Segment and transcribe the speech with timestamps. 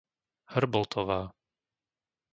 [0.57, 1.19] Hrboltová